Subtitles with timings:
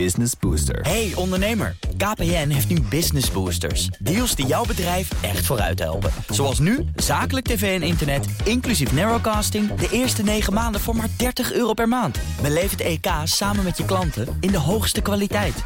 [0.00, 0.80] Business Booster.
[0.80, 3.86] Hey ondernemer, KPN heeft nu Business Boosters.
[3.86, 6.10] Deals die jouw bedrijf echt vooruit helpen.
[6.28, 9.74] Zoals nu, zakelijk tv en internet, inclusief narrowcasting...
[9.74, 12.18] de eerste 9 maanden voor maar 30 euro per maand.
[12.42, 15.62] Beleef het EK samen met je klanten in de hoogste kwaliteit.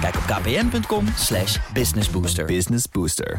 [0.00, 2.44] Kijk op kpn.com slash businessbooster.
[2.44, 3.36] Business Booster.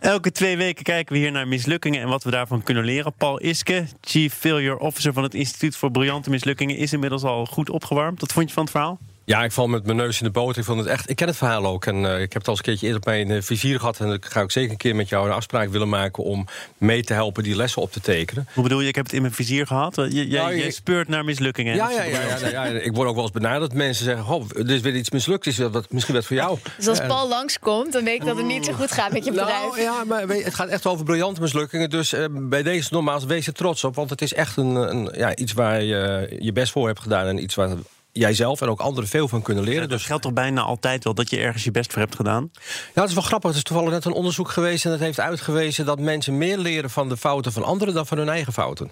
[0.00, 3.12] Elke twee weken kijken we hier naar mislukkingen en wat we daarvan kunnen leren.
[3.12, 7.70] Paul Iske, Chief Failure Officer van het Instituut voor Briljante Mislukkingen, is inmiddels al goed
[7.70, 8.20] opgewarmd.
[8.20, 8.98] Wat vond je van het verhaal?
[9.30, 10.56] Ja, ik val met mijn neus in de boot.
[10.56, 11.86] Ik, vond het echt, ik ken het verhaal ook.
[11.86, 14.00] En uh, ik heb het al eens een keertje eerder op mijn uh, vizier gehad.
[14.00, 16.24] En ik ga ook zeker een keer met jou een afspraak willen maken...
[16.24, 16.46] om
[16.78, 18.46] mee te helpen die lessen op te tekenen.
[18.54, 19.94] Hoe bedoel je, ik heb het in mijn vizier gehad?
[19.96, 21.74] Je, je, Nou, je je- speurt naar mislukkingen.
[21.74, 23.72] Ja, ja, ja, ja, nou ja, ik word ook wel eens benaderd.
[23.72, 25.46] Mensen zeggen, oh, er is weer iets mislukt.
[25.46, 26.58] Is dat wat, misschien wat voor jou.
[26.76, 29.24] Dus als En- Paul langskomt, dan weet ik dat het niet zo goed gaat met
[29.24, 29.60] je bedrijf.
[29.62, 31.90] Nou ja, maar weet je, het gaat echt over briljante mislukkingen.
[31.90, 33.94] Dus eh, bij deze nogmaals, wees er trots op.
[33.94, 37.26] Want het is echt een, een, ja, iets waar je je best voor hebt gedaan.
[37.26, 37.68] En iets waar
[38.12, 39.82] jij zelf en ook anderen veel van kunnen leren.
[39.82, 42.14] Ja, Dus dat geldt toch bijna altijd wel dat je ergens je best voor hebt
[42.14, 42.50] gedaan?
[42.94, 43.50] Ja, het is wel grappig.
[43.50, 44.84] Er is toevallig net een onderzoek geweest...
[44.84, 47.94] en dat heeft uitgewezen dat mensen meer leren van de fouten van anderen...
[47.94, 48.90] dan van hun eigen fouten.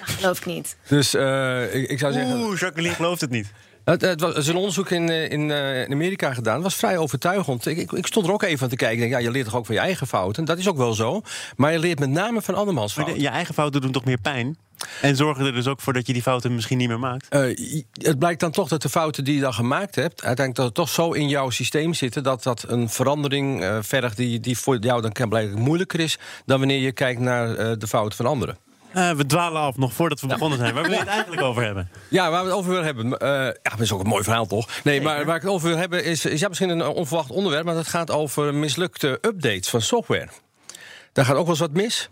[0.00, 0.76] Geloof ik niet.
[0.88, 2.36] Dus eh, ik, ik zou zeggen...
[2.40, 3.52] Oeh, Jacqueline gelooft het niet.
[3.86, 6.54] Het, het was, er is een onderzoek in, eh, in, eh, in Amerika gedaan.
[6.54, 7.66] Het was vrij overtuigend.
[7.66, 8.96] Ik, ik, ik stond er ook even aan te kijken.
[8.96, 10.44] Ik denk, ja, je leert toch ook van je eigen fouten?
[10.44, 11.22] Dat is ook wel zo.
[11.56, 13.14] Maar je leert met name van andermans fouten.
[13.14, 14.58] de- je eigen fouten doen toch meer pijn?
[15.00, 17.28] En zorgen er dus ook voor dat je die fouten misschien niet meer maakt?
[17.28, 17.40] Eh,
[17.92, 20.24] het blijkt dan toch dat de fouten die je dan gemaakt hebt...
[20.24, 22.22] uiteindelijk dat het toch zo in jouw systeem zitten...
[22.22, 26.18] dat dat een verandering eh, vergt die, die voor jou dan kan blijkbaar moeilijker is...
[26.44, 28.56] dan wanneer je kijkt naar de fouten van anderen.
[28.92, 30.74] Eh, we dwalen af, nog voordat we begonnen zijn.
[30.74, 31.88] Waar wil je het eigenlijk over hebben?
[32.08, 33.18] Ja, waar we het over willen hebben.
[33.18, 34.68] eh, ja, dat is ook een mooi verhaal, toch?
[34.84, 37.64] Nee, maar waar ik het over wil hebben is, is ja, misschien een onverwacht onderwerp,
[37.64, 40.28] maar dat gaat over mislukte updates van software.
[41.12, 42.08] Daar gaat ook wel eens wat mis.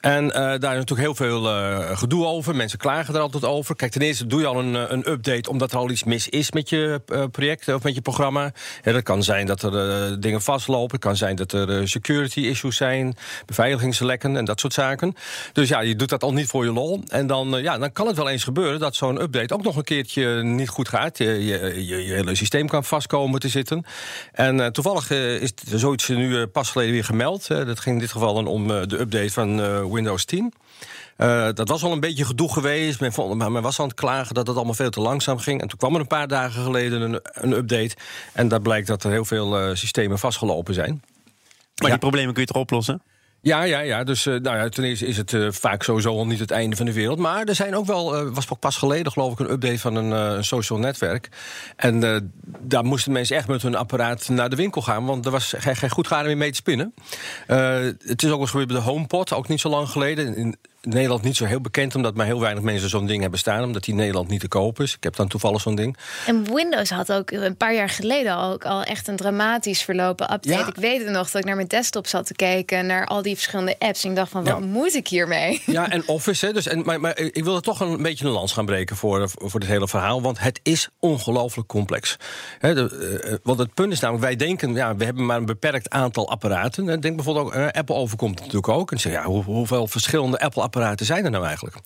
[0.00, 2.56] En eh, daar is natuurlijk heel veel eh, gedoe over.
[2.56, 3.76] Mensen klagen er altijd over.
[3.76, 6.28] Kijk, ten eerste doe je al een, eh, een update omdat er al iets mis
[6.28, 8.52] is met je eh, project of met je programma.
[8.82, 10.90] Ja, dat kan zijn dat er dingen vastlopen.
[10.90, 15.14] Het kan zijn dat er security issues zijn, beveiligingslekken en dat soort zaken.
[15.52, 17.02] Dus ja, je doet dat al niet voor je lol.
[17.08, 19.84] En dan, ja, dan kan het wel eens gebeuren dat zo'n update ook nog een
[19.84, 21.18] keertje niet goed gaat.
[21.18, 23.84] Je, je, je, je hele systeem kan vastkomen te zitten.
[24.32, 27.48] En toevallig is zoiets nu pas geleden weer gemeld.
[27.48, 29.60] Dat ging in dit geval dan om de update van
[29.92, 30.52] Windows 10.
[31.16, 33.00] Eh, dat was al een beetje gedoe geweest.
[33.00, 35.60] Men, vond, maar men was aan het klagen dat het allemaal veel te langzaam ging.
[35.60, 37.96] En toen kwam er een paar dagen geleden een, een update.
[38.32, 40.90] En daar blijkt dat er heel veel eh, systemen vastgelopen zijn.
[41.74, 41.88] Maar Ja.
[41.88, 43.02] die problemen kun je toch oplossen?
[43.42, 44.04] Ja, ja, ja.
[44.04, 46.76] Dus eh, nou ja, ten eerste is het eh, vaak sowieso al niet het einde
[46.76, 47.18] van de wereld.
[47.18, 50.44] Maar er zijn ook wel, eh, was pas geleden geloof ik, een update van een,
[50.44, 51.28] social netwerk.
[51.76, 52.30] En
[52.60, 55.04] daar moesten mensen echt met hun apparaat naar de winkel gaan.
[55.04, 56.94] Want er was geen, geen goed garen meer mee te spinnen.
[57.46, 60.36] Het is ook eens gebeurd bij de HomePod, ook niet zo lang geleden.
[60.36, 63.62] In Nederland niet zo heel bekend, omdat maar heel weinig mensen zo'n ding hebben staan.
[63.64, 64.94] Omdat die in Nederland niet te koop is.
[64.94, 65.96] Ik heb dan toevallig zo'n ding.
[66.26, 70.58] En Windows had ook een paar jaar geleden ook al echt een dramatisch verlopen update.
[70.58, 70.66] Ja.
[70.66, 73.34] Ik weet het nog dat ik naar mijn desktop zat te kijken, naar al die
[73.34, 74.04] verschillende apps.
[74.04, 74.66] En ik dacht van, wat Ja.
[74.66, 75.62] moet ik hiermee?
[75.66, 76.46] Ja, en Office.
[76.46, 78.96] Hè, dus, en, maar, maar ik wil er toch een beetje een lans gaan breken
[78.96, 80.22] voor, voor dit hele verhaal.
[80.22, 82.16] Want het is ongelooflijk complex.
[82.58, 85.46] Hè, de, eh, want het punt is namelijk, wij denken, ja, we hebben maar een
[85.46, 87.00] beperkt aantal apparaten.
[87.00, 88.92] Denk bijvoorbeeld ook, eh, Apple overkomt het natuurlijk ook.
[88.92, 91.76] En zeg, ja, hoe- hoeveel verschillende Apple-apparaten zijn er nou eigenlijk?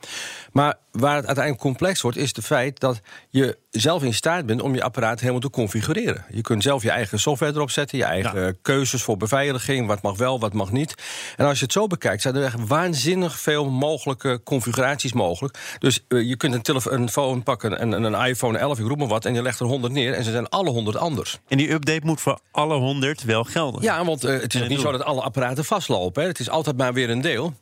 [0.53, 3.01] Maar waar het uiteindelijk complex wordt, is het feit dat
[3.31, 6.25] je zelf in staat bent om je apparaat helemaal te configureren.
[6.31, 10.17] Je kunt zelf je eigen software erop zetten, je eigen keuzes voor beveiliging, wat mag
[10.17, 10.95] wel, wat mag niet.
[11.37, 15.59] En als je het zo bekijkt, zijn er echt waanzinnig veel mogelijke configuraties mogelijk.
[15.79, 19.25] Dus eh, je kunt een telefoon pakken, en een iPhone 11, ik roep maar wat,
[19.25, 21.39] en je legt er 100 neer en ze zijn alle 100 anders.
[21.49, 23.83] En die update moet voor alle 100 wel gelden.
[23.83, 26.23] Ja, want eh, het is niet zo dat alle apparaten vastlopen.
[26.23, 26.29] Hè.
[26.29, 27.55] Het is altijd maar weer een deel.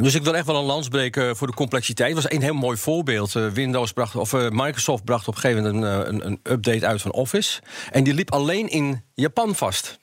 [0.00, 2.14] Dus ik wil echt wel een lans breken voor de complexiteit.
[2.14, 3.36] Het was een heel mooi voorbeeld.
[3.36, 6.86] Eh, Windows bracht, of eh, Microsoft bracht op een gegeven moment eh, een, een update
[6.86, 7.60] uit van Office.
[7.90, 9.99] En die liep alleen in Japan vast.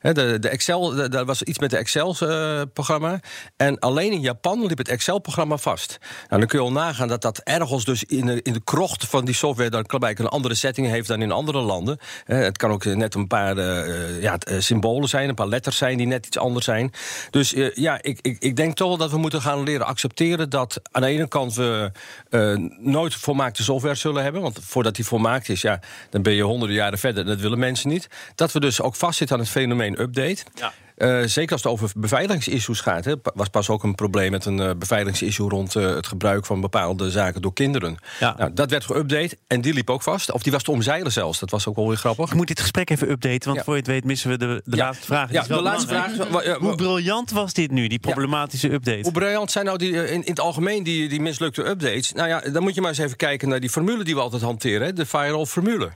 [0.00, 3.20] De, de Excel, daar was iets met de Excel-programma.
[3.56, 5.98] en alleen in Japan liep het Excel-programma vast.
[6.28, 9.06] Nou, dan kun je al nagaan dat dat ergens dus in de, in de krocht
[9.06, 9.70] van die software...
[9.70, 11.98] dan blijkbaar een andere setting heeft dan in andere landen.
[12.24, 15.96] Het kan ook net een paar eh, ja, eh, symbolen zijn, een paar letters zijn...
[15.96, 16.92] die net iets anders zijn.
[17.30, 20.50] Dus eh, ja, ik, ik, ik denk toch wel dat we moeten gaan leren accepteren...
[20.50, 21.90] dat aan de ene kant we
[22.30, 24.42] eh, nooit volmaakte software zullen hebben.
[24.42, 25.80] Want voordat die volmaakt is, ja,
[26.10, 27.24] dan ben je honderden jaren verder...
[27.24, 28.08] dat willen mensen niet.
[28.34, 30.44] Dat we dus ook vastzitten aan het fenomeen update...
[30.54, 30.72] Ja.
[30.98, 33.16] Uh, zeker als het over beveiligingsissues gaat.
[33.34, 37.10] Was pas ook een probleem met een uh, beveiligingsissue rond uh, het gebruik van bepaalde
[37.10, 37.96] zaken door kinderen.
[38.20, 38.34] Ja.
[38.38, 40.32] Nou, dat werd geüpdate en die liep ook vast.
[40.32, 41.38] Of die was te omzeilen zelfs.
[41.38, 42.28] Dat was ook wel weer grappig.
[42.28, 43.64] Ik moet dit gesprek even updaten, want ja.
[43.64, 44.84] voor je het weet missen we de, de ja.
[44.84, 45.32] laatste vraag.
[45.32, 46.56] Ja, de laatste vraag.
[46.58, 49.00] Hoe briljant was dit nu, die problematische update?
[49.02, 52.12] Hoe briljant zijn nou die, in, in het algemeen die, die mislukte updates?
[52.12, 54.42] Nou ja, dan moet je maar eens even kijken naar die formule die we altijd
[54.42, 54.86] hanteren.
[54.86, 55.90] Hè, de firewall-formule.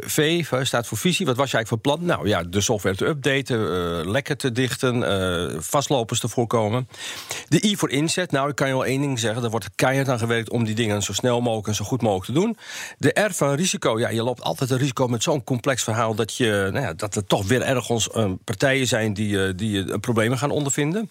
[0.00, 1.26] v staat voor visie.
[1.26, 2.06] Wat was je eigenlijk van plan?
[2.06, 6.88] Nou ja, de software te updaten, uh, te dichten, uh, vastlopers te voorkomen.
[7.48, 8.30] De I voor inzet.
[8.30, 9.44] Nou, ik kan je wel één ding zeggen.
[9.44, 12.26] Er wordt keihard aan gewerkt om die dingen zo snel mogelijk en zo goed mogelijk
[12.26, 12.56] te doen.
[12.98, 13.98] De R van risico.
[13.98, 17.14] Ja, je loopt altijd een risico met zo'n complex verhaal dat, je, nou ja, dat
[17.14, 21.10] er toch weer ergens uh, partijen zijn die, die problemen gaan ondervinden.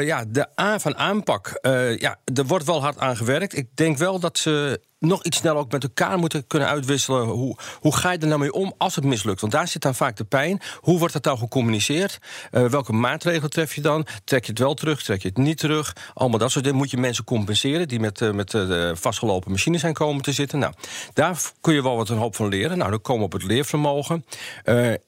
[0.00, 1.58] ja, de A van aanpak.
[1.98, 3.56] ja, er wordt wel hard aan gewerkt.
[3.56, 7.26] Ik denk wel dat ze nog iets sneller ook met elkaar moeten kunnen uitwisselen.
[7.26, 9.40] Hoe, hoe ga je er nou mee om als het mislukt?
[9.40, 10.60] Want daar zit dan vaak de pijn.
[10.80, 12.18] Hoe wordt dat dan gecommuniceerd?
[12.52, 14.06] Uh, welke maatregelen tref je dan?
[14.24, 15.02] Trek je het wel terug?
[15.02, 15.96] Trek je het niet terug?
[16.14, 19.80] Allemaal dat soort dingen moet je mensen compenseren die met, uh, met uh, vastgelopen machines
[19.80, 20.58] zijn komen te zitten.
[20.58, 20.72] Nou,
[21.12, 22.78] daar kun je wel wat een hoop van leren.
[22.78, 24.24] Nou, dan komen we op het leervermogen.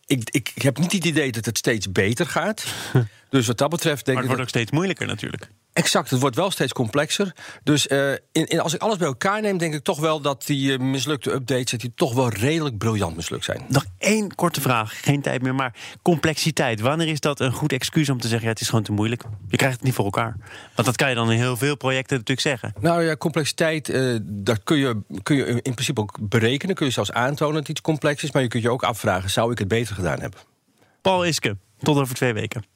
[0.07, 2.65] ik, ik heb niet het idee dat het steeds beter gaat.
[3.29, 4.39] Dus wat dat betreft denk maar het ik.
[4.39, 5.49] wordt ook steeds moeilijker natuurlijk.
[5.77, 7.33] Exact, het wordt wel steeds complexer.
[7.63, 10.47] Dus uh, in, in, als ik alles bij elkaar neem, denk ik toch wel dat
[10.47, 13.63] die uh, mislukte updates die toch wel redelijk briljant mislukt zijn.
[13.69, 16.81] Nog één korte vraag, geen tijd meer, maar complexiteit.
[16.81, 19.23] Wanneer is dat een goed excuus om te zeggen: ja, het is gewoon te moeilijk?
[19.49, 20.37] Je krijgt het niet voor elkaar.
[20.75, 22.73] Want dat kan je dan in heel veel projecten natuurlijk zeggen.
[22.81, 26.75] Nou ja, complexiteit, uh, dat kun je, kun je in principe ook berekenen.
[26.75, 28.33] Kun je zelfs aantonen dat iets complex is.
[28.33, 30.41] Maar je kunt je ook afvragen: zou ik het beter gedaan hebben?
[31.03, 32.76] Paul Iske, tot over twee weken.